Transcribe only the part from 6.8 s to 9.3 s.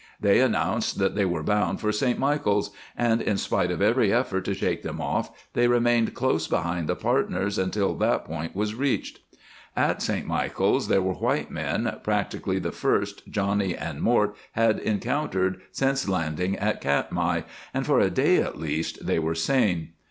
the partners until that point was reached.